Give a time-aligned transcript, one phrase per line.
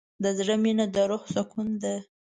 [0.23, 1.95] د زړه مینه د روح سکون ده.